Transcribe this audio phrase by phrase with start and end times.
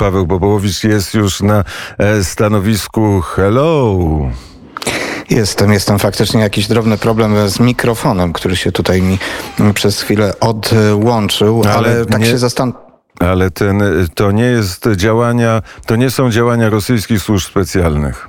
[0.00, 1.64] Paweł Bobołowicz jest już na
[1.98, 3.20] e, stanowisku.
[3.20, 3.98] Hello.
[5.30, 9.18] Jestem, jestem faktycznie jakiś drobny problem z mikrofonem, który się tutaj mi
[9.74, 12.26] przez chwilę odłączył, ale, ale tak nie...
[12.26, 12.82] się zastanawiam.
[13.20, 13.82] Ale ten,
[14.14, 18.28] to nie jest działania, to nie są działania rosyjskich służb specjalnych.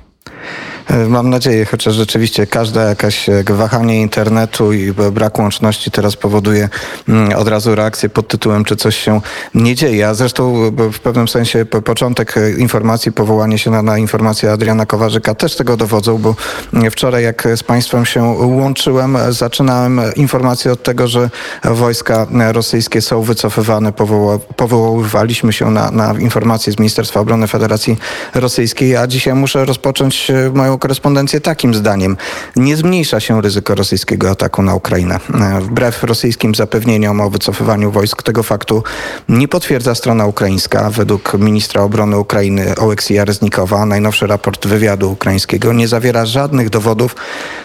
[0.90, 6.68] E, mam nadzieję, chociaż rzeczywiście każde jakieś e, wahanie internetu i brak łączności teraz powoduje
[7.08, 9.20] mm, od razu reakcję pod tytułem, czy coś się
[9.54, 10.08] nie dzieje.
[10.08, 15.34] A zresztą w pewnym sensie początek e, informacji, powołanie się na, na informację Adriana Kowarzyka
[15.34, 16.34] też tego dowodzą, bo
[16.74, 21.30] mm, wczoraj jak z Państwem się łączyłem, zaczynałem informację od tego, że
[21.64, 23.92] wojska rosyjskie są wycofywane.
[23.92, 27.98] Powoła, powoływaliśmy się na, na informacje z Ministerstwa Obrony Federacji
[28.34, 32.16] Rosyjskiej, a dzisiaj muszę rozpocząć moją korespondencję takim zdaniem.
[32.56, 35.20] Nie zmniejsza się ryzyko rosyjskiego ataku na Ukrainę.
[35.40, 38.82] E, wbrew rosyjskim zapewnieniom o wycofywaniu wojsk tego faktu
[39.28, 40.90] nie potwierdza strona ukraińska.
[40.90, 47.16] Według ministra obrony Ukrainy Oleksija Reznikowa najnowszy raport wywiadu ukraińskiego nie zawiera żadnych dowodów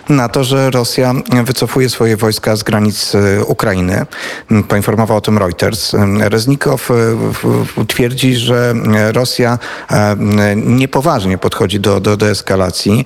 [0.10, 4.06] na to, że Rosja wycofuje swoje wojska z granic e, Ukrainy.
[4.68, 5.92] Poinformował o tym Reuters.
[6.20, 8.74] Reznikow e, twierdzi, że
[9.14, 9.60] Rosja
[10.56, 13.05] niepoważnie podchodzi do, do deeskalacji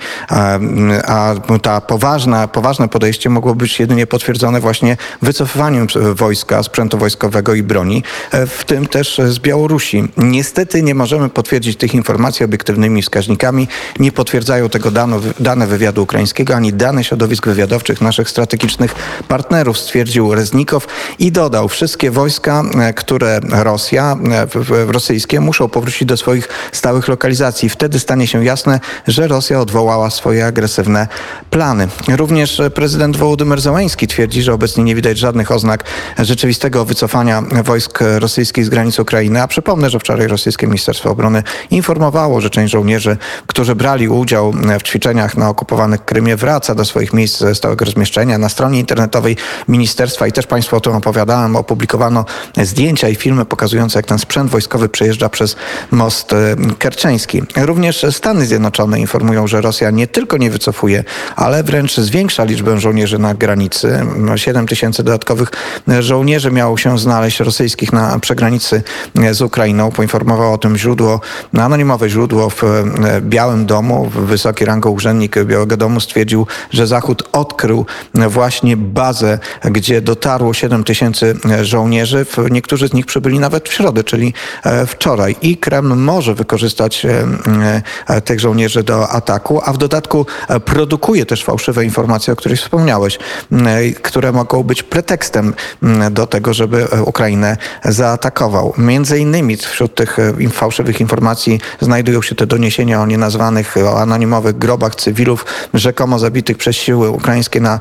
[1.07, 7.63] a ta poważna, poważne podejście mogło być jedynie potwierdzone właśnie wycofywaniem wojska, sprzętu wojskowego i
[7.63, 10.03] broni, e, w tym też z Białorusi.
[10.17, 13.67] Niestety nie możemy potwierdzić tych informacji obiektywnymi wskaźnikami.
[13.99, 18.95] Nie potwierdzają tego dane, dane wywiadu ukraińskiego, ani dane środowisk wywiadowczych naszych strategicznych
[19.27, 20.87] partnerów, stwierdził Reznikow
[21.19, 24.47] i dodał, wszystkie wojska, e, które Rosja, e,
[24.91, 27.69] rosyjskie muszą powrócić do swoich stałych lokalizacji.
[27.69, 31.07] Wtedy stanie się jasne, że Rosja odwoła wywołała swoje agresywne
[31.49, 31.87] plany.
[32.07, 35.83] Również prezydent Wołodymyr Załański twierdzi, że obecnie nie widać żadnych oznak
[36.17, 39.41] rzeczywistego wycofania wojsk rosyjskich z granic Ukrainy.
[39.41, 44.83] A przypomnę, że wczoraj rosyjskie Ministerstwo Obrony informowało, że część żołnierzy, którzy brali udział w
[44.83, 48.37] ćwiczeniach na okupowanych Krymie, wraca do swoich miejsc stałego rozmieszczenia.
[48.37, 49.37] Na stronie internetowej
[49.67, 52.25] ministerstwa i też Państwu o tym opowiadałem, opublikowano
[52.63, 55.55] zdjęcia i filmy pokazujące, jak ten sprzęt wojskowy przejeżdża przez
[55.91, 56.35] most
[56.79, 57.43] kerczeński.
[57.55, 61.03] Również Stany Zjednoczone informują, że Rosja nie tylko nie wycofuje,
[61.35, 64.05] ale wręcz zwiększa liczbę żołnierzy na granicy.
[64.35, 65.51] 7 tysięcy dodatkowych
[65.99, 68.83] żołnierzy miało się znaleźć rosyjskich na przegranicy
[69.31, 69.91] z Ukrainą.
[69.91, 71.21] Poinformowało o tym źródło,
[71.59, 72.63] anonimowe źródło w
[73.21, 74.09] Białym Domu.
[74.09, 81.35] Wysoki rango urzędnik Białego Domu stwierdził, że Zachód odkrył właśnie bazę, gdzie dotarło 7 tysięcy
[81.61, 82.25] żołnierzy.
[82.51, 85.35] Niektórzy z nich przybyli nawet w środę, czyli e, wczoraj.
[85.41, 87.25] I Kreml może wykorzystać e,
[88.07, 92.59] e, tych żołnierzy do ataku a w dodatku e, produkuje też fałszywe informacje, o których
[92.59, 93.19] wspomniałeś,
[94.01, 95.53] które mogą być pretekstem
[96.11, 98.73] do tego, żeby e, Ukrainę zaatakował.
[98.77, 104.57] Między innymi wśród tych e, fałszywych informacji znajdują się te doniesienia o nienazwanych, o anonimowych
[104.57, 107.79] grobach cywilów, rzekomo zabitych przez siły ukraińskie na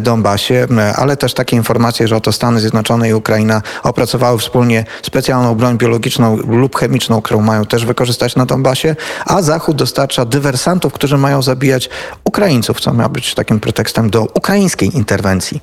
[0.00, 0.66] Donbasie,
[0.96, 6.36] ale też takie informacje, że oto Stany Zjednoczone i Ukraina opracowały wspólnie specjalną broń biologiczną
[6.36, 11.42] lub chemiczną, którą mają też wykorzystać na Donbasie, a Zachód dostarcza dywersantów, którzy którzy mają
[11.42, 11.90] zabijać
[12.24, 15.60] Ukraińców, co ma być takim pretekstem do ukraińskiej interwencji.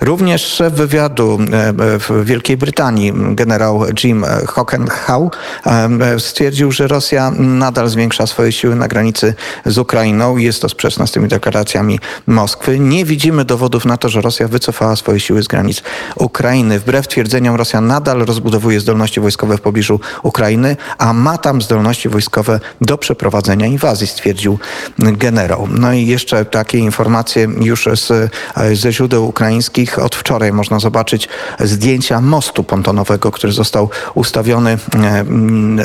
[0.00, 5.30] Również szef wywiadu e, w Wielkiej Brytanii, generał Jim Hockenhau,
[5.66, 9.34] e, stwierdził, że Rosja nadal zwiększa swoje siły na granicy
[9.66, 10.36] z Ukrainą.
[10.36, 12.78] Jest to sprzeczne z tymi deklaracjami Moskwy.
[12.78, 15.82] Nie widzimy dowodów na to, że Rosja wycofała swoje siły z granic
[16.16, 16.78] Ukrainy.
[16.78, 22.60] Wbrew twierdzeniom Rosja nadal rozbudowuje zdolności wojskowe w pobliżu Ukrainy, a ma tam zdolności wojskowe
[22.80, 24.58] do przeprowadzenia inwazji, stwierdził
[24.98, 25.68] generał.
[25.70, 28.32] No i jeszcze takie informacje już z,
[28.72, 29.98] ze źródeł ukraińskich.
[29.98, 31.28] Od wczoraj można zobaczyć
[31.60, 34.78] zdjęcia mostu pontonowego, który został ustawiony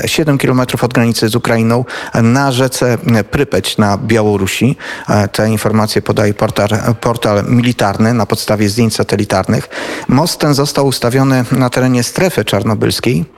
[0.05, 1.85] 7 e, kilometrów od granicy z Ukrainą
[2.23, 2.97] na rzece
[3.31, 4.77] Prypeć na Białorusi.
[5.09, 6.69] E, te informacje podaje portal,
[7.01, 9.69] portal militarny na podstawie zdjęć satelitarnych.
[10.07, 13.36] Most ten został ustawiony na terenie strefy czarnobylskiej.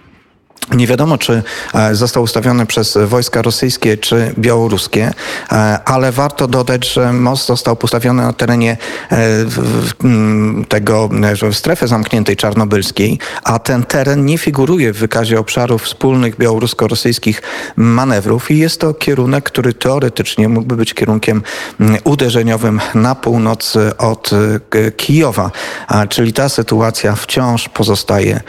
[0.75, 1.43] Nie wiadomo, czy
[1.73, 5.11] e, został ustawiony przez wojska rosyjskie czy białoruskie,
[5.51, 8.77] e, ale warto dodać, że most został postawiony na terenie
[9.11, 9.17] e,
[10.67, 11.09] tego
[11.51, 17.41] strefy zamkniętej czarnobylskiej, a ten teren nie figuruje w wykazie obszarów wspólnych białorusko-rosyjskich
[17.75, 21.43] manewrów i jest to kierunek, który teoretycznie mógłby być kierunkiem
[22.03, 24.31] uderzeniowym na północ od
[24.97, 25.51] Kijowa,
[26.09, 28.39] czyli ta sytuacja wciąż pozostaje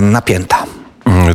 [0.00, 0.77] napięta.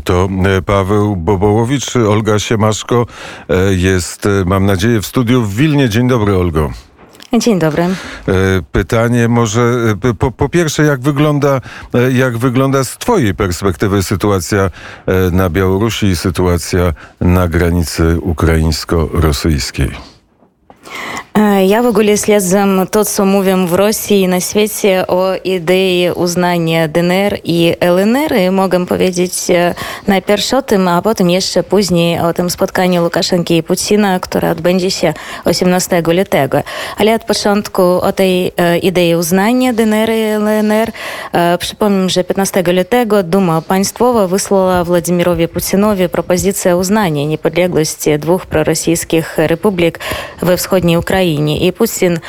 [0.04, 3.06] To e, Paweł Bobołowicz, Olga Siemaszko
[3.50, 5.90] e, jest, e, mam nadzieję, w studiu w Wilnie.
[5.90, 6.72] Dzień dobry, Olgo.
[7.40, 7.88] Dzień dobry.
[8.72, 9.62] Pytanie może
[10.20, 11.62] po, po pierwsze, jak wygląda,
[12.14, 14.70] jak wygląda z Twojej perspektywy sytuacja
[15.32, 19.92] na Białorusi i sytuacja na granicy ukraińsko-rosyjskiej?
[21.68, 26.88] Я в ogóle śledzę to, co mówią w Rosji i na świecie o idei uznania
[26.88, 29.34] DNR i LNR i mogę powiedzieć
[30.08, 34.92] najpierw o tym, a potem jeszcze później o tym spotkaniu Łukaszenki i Putina, które odbędzie
[34.92, 35.14] się
[35.46, 36.62] 18 lutego.
[36.98, 38.52] Ale od początku o tej
[38.82, 40.92] idei uznania DNR i LNR
[41.60, 50.00] przypomnę, że 15 lutego Duma Państwowa wysłała Władimirowi Putinowi propozycję uznania niepodległości dwóch prorosyjskich republik
[50.42, 52.20] we wschodniej Ukrainie I Putin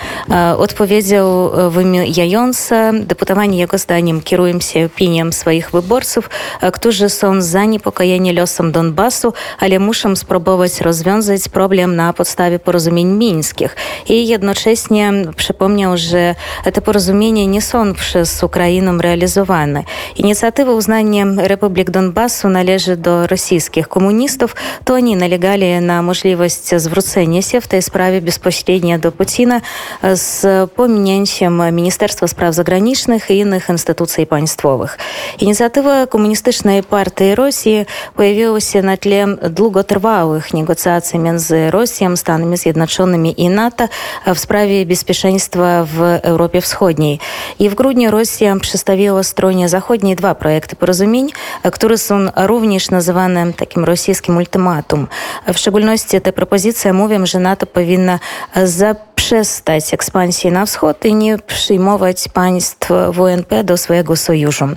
[0.58, 6.30] odpowiedział wymijając, deputowani jego zdaniem kierują się opinią swoich wyborców,
[6.72, 13.76] którzy są zaniepokojeni losem Donbasu, ale muszą spróbować rozwiązać problem na podstawie porozumień mińskich.
[14.08, 16.34] I jednocześnie przypomniał, że
[16.72, 19.82] te porozumienia nie są przez Ukrainę realizowane.
[20.16, 27.60] Inicjatywa uznania Republik Donbasu należy do rosyjskich komunistów, to oni nalegali na możliwość zwrócenia się
[27.60, 29.60] w tej sprawie bezpośrednio bezpośrednio do Putina
[30.14, 34.98] z pominięciem Ministerstwa Spraw Zagranicznych i innych instytucji państwowych.
[35.38, 37.86] Inicjatywa Komunistycznej Partii Rosji
[38.16, 43.88] pojawiła się na tle długotrwałych negocjacji między Rosją, Stanami Zjednoczonymi i NATO
[44.34, 47.18] w sprawie bezpieczeństwa w Europie Wschodniej.
[47.58, 51.28] I w grudniu Rosja przedstawiła stronie zachodniej dwa projekty porozumień,
[51.72, 55.06] które są również nazywane takim rosyjskim ultimatum.
[55.54, 57.38] W szczególności te propozycje mówią, że
[58.74, 64.68] за zaprzestać ekspansji na wschód i nie przyjmować państw WNP do swojego sojuszu.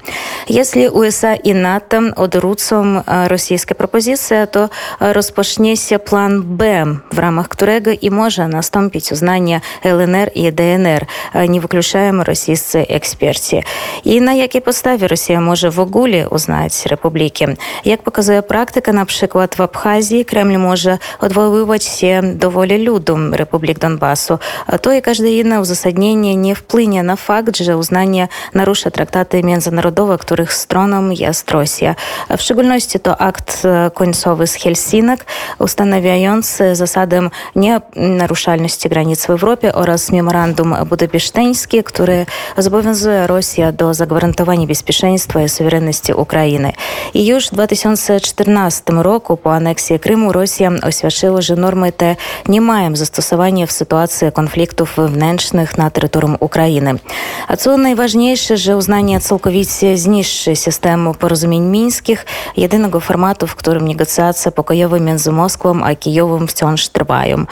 [0.50, 4.69] Jeśli USA i NATO odrzucą rosyjskie propozycje, to
[5.00, 11.06] rozpocznie się plan B, w ramach którego i może nastąpić uznanie LNR i DNR.
[11.50, 13.63] Nie wykluczają rosyjscy eksperci.
[14.06, 17.45] I na jakiej podstawie Rosja może w ogóle uznać republiki?
[17.86, 23.80] Jak pokazuje praktyka, na przykład w Abchazji Kreml może odwoływać się do woli ludu Republik
[23.80, 24.26] Donbasu,
[25.03, 31.51] każde inne uzasadnienie nie wpłynie na fakt, że uznanie narusza traktaty międzynarodowe, których stroną jest
[31.51, 31.95] Rosja.
[32.38, 33.63] W szczególności to akt
[33.94, 35.25] końcowy z Helsinek,
[35.59, 42.25] ustanawiający zasadę nienaruszalności granic w Europie oraz memorandum budapeszteńskie, które
[42.57, 43.27] zobowiązuje
[43.74, 46.74] do zagwarantowania bezpieczeństwa i suwerenności Ukrainy.
[47.13, 52.15] I już w 2014 roku po aneksji Krymu Rosja oświadczyła, że normy te
[52.47, 56.96] nie mają zastosowania w sytuacji konfliktów wewnętrznych na terytorium Ukrainy.
[57.48, 62.25] A co najważniejsze, że uznanie całkowicie zniszczy system porozumień mińskich,
[62.58, 67.46] jedynego formatu, w którym negocjacje pokojowe między Moskwą a Kijowem wciąż trwają.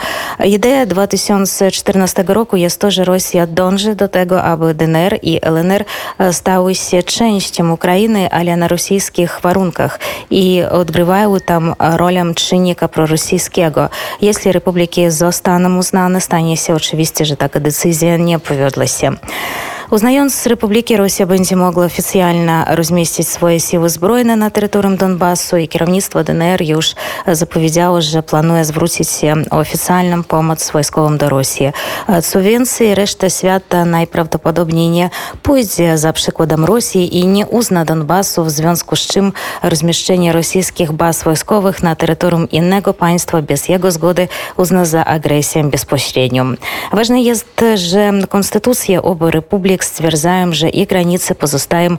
[0.44, 5.84] Idea 2014 roku jest to, że Rosja dąży do tego, aby DNR i LNR
[6.32, 13.88] stały się częścią Ukrainy, ale na rosyjskich warunkach i odgrywają tam rolę czynnika prorosyjskiego.
[14.20, 18.86] Jeśli republiki zostaną uznane, stanie się oczywiście, że taka decyzja nie powiodła
[21.26, 26.94] będzie mogła oficjalnie rozmieścić swoje siły zbrojne na terytorium Donbasu i kierownictwo DNR już
[27.32, 31.72] zapowiedziało, że planuje zwrócić się o oficjalną pomoc wojskową do Rosji.
[32.22, 35.10] Co więcej, reszta świata najprawdopodobniej nie
[35.42, 41.22] pójdzie za przykładem Rosji i nie uzna Donbasu, w związku z czym rozmieszczenie rosyjskich baz
[41.22, 46.54] wojskowych na terytorium innego państwa bez jego zgody uzna za agresję bezpośrednią.
[46.92, 51.96] Ważne jest, że konstytucje obu republik republik stwierdzają, że ich granice pozostają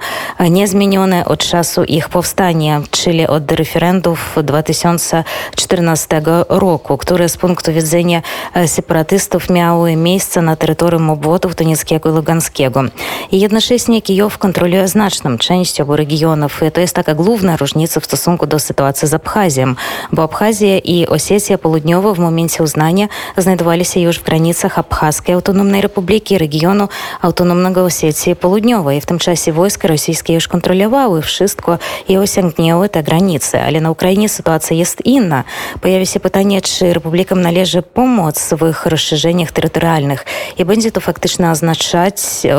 [0.49, 8.21] niezmienione od czasu ich powstania, czyli od referendów 2014 roku, które z punktu widzenia
[8.65, 12.83] separatystów miały miejsce na terytorium obwodów Donieckiego i Luganskiego.
[13.31, 16.61] I jednocześnie Kijów kontroluje znaczną część obu regionów.
[16.67, 19.73] I to jest taka główna różnica w stosunku do sytuacji z Abchazją,
[20.11, 23.07] bo Abchazja i Osietia Południowa w momencie uznania
[23.37, 26.87] znajdowali się już w granicach Abchazskiej Autonomnej Republiki, regionu
[27.21, 29.01] autonomnego Autonomnego Osetii Południowej.
[29.01, 33.63] W tym czasie wojska rosyjskie już kontrolowały wszystko i osiągnęły te granice.
[33.63, 35.43] Ale na Ukrainie sytuacja jest inna.
[35.81, 40.25] Pojawia się pytanie, czy republikom należy pomóc w ich rozszerzeniach terytorialnych.
[40.57, 42.15] I będzie to faktycznie oznaczać,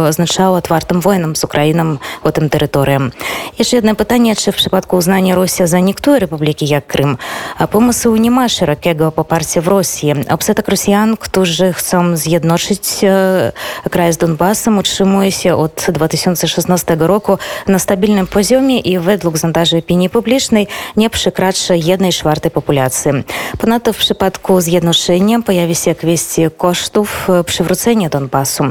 [0.09, 3.11] oznaczało otwartą wojnę z Ukrainą o tym terytorium.
[3.59, 7.17] Jeszcze jedno pytanie, czy w przypadku uznania Rosji za niektóre republiki jak Krym,
[7.59, 10.13] a pomysł nie ma szerokiego poparcia w Rosji.
[10.31, 12.83] Odsetek Rosjan, którzy chcą zjednoczyć
[13.91, 20.11] kraj z Donbasem, utrzymuje się od 2016 roku na stabilnym poziomie i według sondaży opinii
[20.11, 23.11] publicznej nie przekracza 1 czwartej populacji.
[23.59, 28.65] Ponadto w przypadku zjednoczenia pojawi się kwestia kosztów e, przywrócenia Donbasu.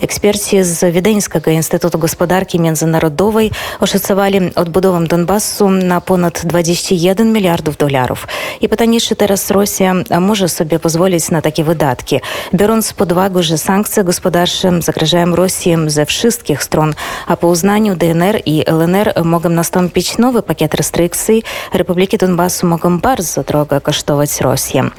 [0.00, 3.50] Eksperci z Wiedeńskiego Instytutu Gospodarki Międzynarodowej
[3.80, 8.26] oszacowali odbudowę Donbasu na ponad 21 miliardów dolarów.
[8.60, 12.20] I pytanie, czy teraz Rosja może sobie pozwolić na takie wydatki,
[12.54, 15.73] biorąc pod uwagę, że sankcje gospodarcze zagrażają Rosji
[22.18, 24.90] Donbasu mogą bardzo drogo kosztować Rosję.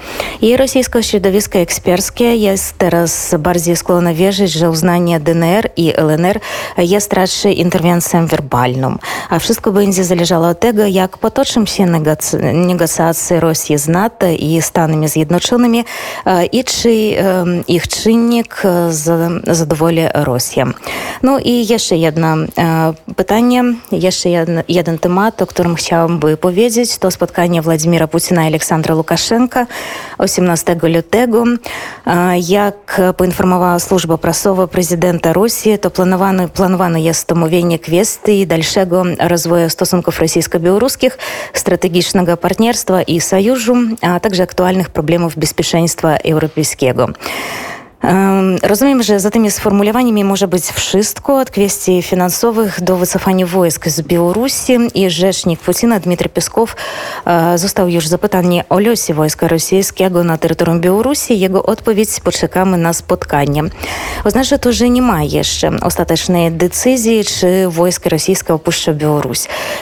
[0.41, 6.39] I rosyjskie środowisko eksperckie jest teraz bardziej skłonne wierzyć, że uznanie DNR i LNR
[6.77, 8.97] jest raczej interwencją werbalną,
[9.29, 14.61] a wszystko będzie zależało od tego, jak potoczą się negoc- negocjacje Rosji z NATO i
[14.61, 15.83] Stanami Zjednoczonymi
[16.25, 20.64] e, i czy e, ich czynnik e, za- zadowoli Rosję.
[20.65, 20.75] праблем
[21.21, 22.45] Ну і яшчэ одна
[23.15, 29.67] пытанне яшчэ один тэмат о котором chciałam бы паведзіць то спатканне владимира пуціна александра лукашенко
[30.19, 31.57] 18 лютэгу
[32.37, 39.69] як паінфармавала служба прасова прэзідэнта Росіі то планаваны планаваны я стамувенне квесты і дальшего развоя
[39.69, 41.17] стосунков расійска-беларускіх
[41.53, 47.74] стратэгічнага партнерства і саюжу а также актуальных праблемаў беспячэнства еўрапейскего а
[48.63, 54.01] Rozumiem, że za tymi sformułowaniami może być wszystko, od kwestii finansowych do wycofania wojsk z
[54.01, 56.75] Białorusi i rzecznik Putina Dmitry Pieskow
[57.25, 61.39] e, został już zapytany o losie wojska rosyjskiego na terytorium Białorusi.
[61.39, 63.63] Jego odpowiedź poczekamy na spotkanie.
[64.23, 69.39] Oznacza to, że nie ma jeszcze ostatecznej decyzji, czy wojsko rosyjskie opuszcza Białoruś.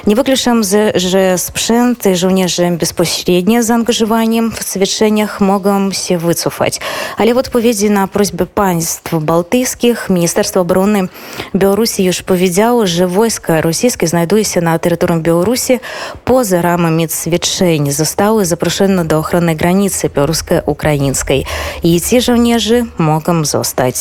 [0.08, 0.62] Nie wykluczam,
[0.96, 6.80] że sprzęt i żołnierze bezpośrednio zaangażowani w ćwiczeniach mogą się wycofać.
[7.18, 11.08] Ale w odpowiedzi na prośbę państw bałtyckich Ministerstwo Obrony
[11.56, 15.80] Białorusi już powiedziało, że wojska rosyjskie znajduje się na terytorium Białorusi
[16.26, 17.92] poza ramami ćwiczeń.
[17.92, 21.46] Zostały zaproszone do ochrony granicy białorusko-ukraińskiej
[21.84, 23.96] i ci żołnierze mogą zostać.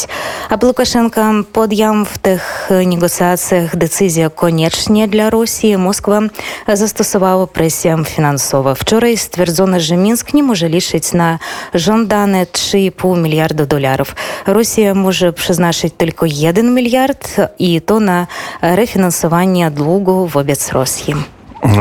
[0.51, 6.21] Aby Łukaszenka podjął w tych negocjacjach decyzję koniecznie dla Rosji, Moskwa
[6.73, 8.75] zastosowała presję finansową.
[8.75, 11.39] Wczoraj stwierdzono, że Mińsk nie może liczyć na
[11.75, 14.15] żądane 3,5 miliarda dolarów.
[14.47, 18.27] Rosja może przeznaczyć tylko 1 miliard i to na
[18.63, 21.15] refinansowanie długu wobec Rosji.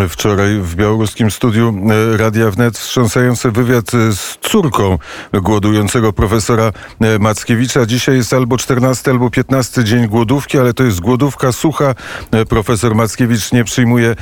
[0.09, 1.73] Wczoraj w białoruskim studiu
[2.13, 4.97] e, Radia Wnet wstrząsający wywiad e, z córką
[5.33, 7.85] głodującego profesora e, Mackiewicza.
[7.85, 11.95] Dzisiaj jest albo 14, albo 15 dzień głodówki, ale to jest głodówka sucha.
[12.50, 14.15] Profesor Mackiewicz nie przyjmuje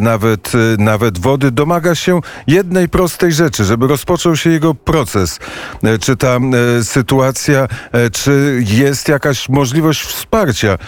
[0.00, 1.50] nawet, nawet wody.
[1.50, 5.38] Domaga się jednej prostej rzeczy, żeby rozpoczął się jego proces.
[6.00, 6.38] Czy ta
[6.82, 7.68] sytuacja,
[8.12, 10.78] czy jest jakaś możliwość wsparcia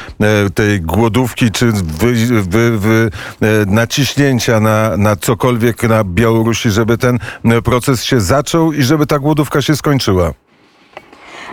[0.54, 3.10] tej głodówki, czy wy, wy, wy,
[3.42, 3.66] e,
[4.10, 9.18] naciśnięcia na, na cokolwiek na Białorusi, żeby ten e, proces się zaczął i żeby ta
[9.18, 10.32] głodówka się skończyła?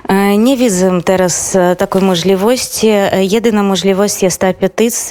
[0.09, 0.13] E,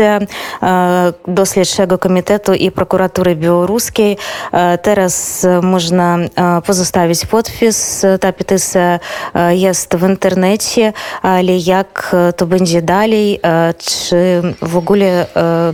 [0.01, 0.21] e.
[0.63, 4.17] E, e, Śledczego Komitetu i Prokuratury Białoruskiej.
[4.53, 8.07] E, Teraz e, można e, pozostawić podpis.
[8.21, 9.01] Ta petycja
[9.35, 15.73] e, jest w internecie, ale jak e, to będzie dalej, e, czy w ogóle e,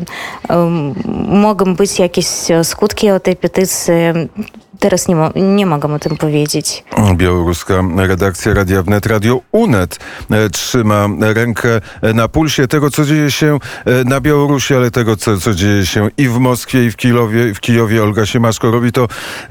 [0.49, 0.95] em,
[1.29, 3.95] mogą być jakieś e, skutki od tej petycji,
[4.83, 6.85] teraz nie, mo- nie mogę o tym powiedzieć.
[7.15, 9.99] Białoruska redakcja Radia Wnet, Radio UNET
[10.31, 11.69] e, trzyma rękę
[12.15, 16.09] na pulsie tego, co dzieje się e, na Białorusi, ale tego, co, co dzieje się
[16.17, 17.55] i w Moskwie, i w Kijowie.
[17.55, 19.09] W Kijowie Olga Siemaszko robi to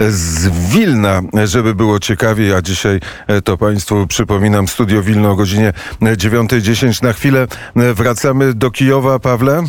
[0.09, 5.73] z Wilna, żeby było ciekawiej, a dzisiaj e, to Państwu przypominam, Studio Wilno o godzinie
[6.01, 7.03] 9.10.
[7.03, 9.63] Na chwilę e, wracamy do Kijowa, Pawle.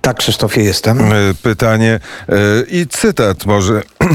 [0.00, 1.00] Tak, Krzysztofie, jestem.
[1.00, 2.34] E, pytanie e,
[2.70, 3.82] i cytat może.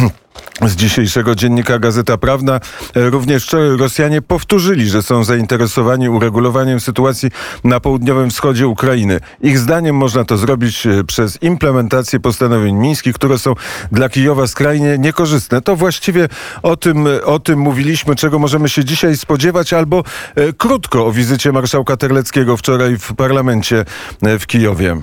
[0.61, 2.59] Z dzisiejszego dziennika Gazeta Prawna
[2.95, 7.29] E, również wczoraj Rosjanie powtórzyli, że są zainteresowani uregulowaniem sytuacji
[7.63, 9.19] na południowym wschodzie Ukrainy.
[9.41, 13.53] Ich zdaniem można to zrobić przez implementację postanowień mińskich, które są
[13.91, 15.61] dla Kijowa skrajnie niekorzystne.
[15.61, 16.29] To właściwie
[16.63, 20.03] o tym, o tym mówiliśmy, czego możemy się dzisiaj spodziewać, albo
[20.57, 23.85] krótko o wizycie marszałka Terleckiego wczoraj w parlamencie
[24.39, 24.97] w Kijowie.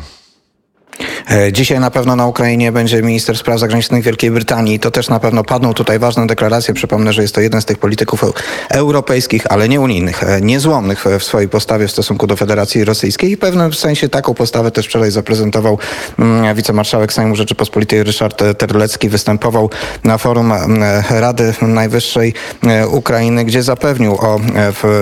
[1.31, 4.81] E, Dzisiaj na pewno na Ukrainie będzie minister spraw zagranicznych Wielkiej Brytanii.
[4.81, 6.75] To też na pewno padną tutaj ważne deklaracje.
[6.75, 8.33] Przypomnę, że jest to jeden z tych polityków eu-
[8.71, 13.37] europejskich, ale nie unijnych, e, niezłomnych w- swojej postawie w stosunku do Federacji Rosyjskiej i
[13.37, 15.79] w pewnym sensie taką postawę też wczoraj zaprezentował
[16.19, 19.09] mm, wicemarszałek Sejmu Rzeczypospolitej Ryszard Terlecki.
[19.09, 19.71] Występował
[20.05, 22.35] na forum mm, Rady Najwyższej
[22.67, 24.41] e, Ukrainy, gdzie zapewnił o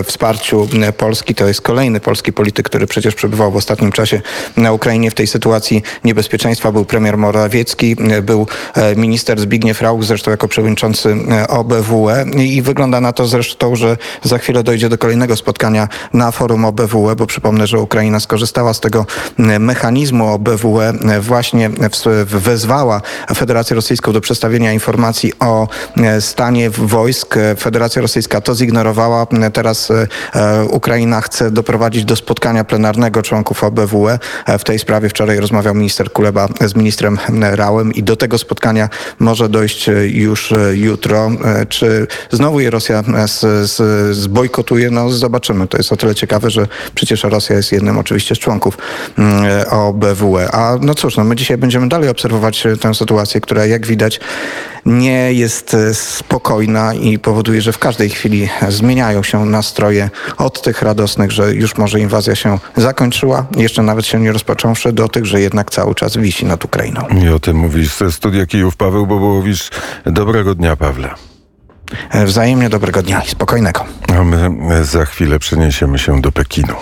[0.05, 1.35] wsparciu Polski.
[1.35, 4.21] To jest kolejny polski polityk, który przecież przebywał w ostatnim czasie
[4.57, 6.73] na Ukrainie w tej sytuacji niebezpieczeństwa.
[6.73, 12.63] Był premier Morawiecki, e, był e, minister Zbigniew Rauch, zresztą jako przewodniczący e, OBWE i
[12.63, 17.27] wygląda na to zresztą, że za chwilę dojdzie do kolejnego spotkania na forum OBWE, bo
[17.27, 19.07] przypomnę, że Ukraina skorzystała z tego
[19.39, 21.71] e, mechanizmu OBWE, e, właśnie
[22.27, 23.03] wezwała
[23.37, 27.37] Federację Rosyjską do przedstawienia informacji o e, stanie wojsk.
[27.37, 29.27] E, Federacja Rosyjska to zignorowała.
[29.43, 34.19] E, Teraz e, e, Ukraina chce doprowadzić do spotkania plenarnego członków OBWE.
[34.47, 38.89] E, W tej sprawie wczoraj rozmawiał minister Kuleba z ministrem Rałem i do tego spotkania
[39.19, 41.31] może dojść e, już e, jutro.
[41.45, 44.91] E, Czy znowu je Rosja z, z, zbojkotuje?
[44.91, 45.67] No zobaczymy.
[45.67, 48.79] To jest o tyle ciekawe, że przecież Rosja jest jednym oczywiście z członków
[49.19, 50.51] mm, OBWE.
[50.53, 54.21] A no cóż, no my dzisiaj będziemy dalej obserwować tę sytuację, która jak widać
[54.87, 61.31] nie jest spokojna i powoduje, że w każdej chwili zmieniają się nastroje od tych radosnych,
[61.31, 65.68] że już może inwazja się zakończyła, jeszcze nawet się nie rozpocząwszy, do tych, że jednak
[65.71, 67.01] cały czas wisi nad Ukrainą.
[67.25, 69.71] I o tym mówisz ze studia Kijów Paweł Bobołowicz.
[70.07, 71.11] Dobrego dnia, Pawle.
[72.11, 73.85] E, Wzajemnie dobrego dnia i spokojnego.
[74.19, 76.75] A my za chwilę przeniesiemy się do Pekinu.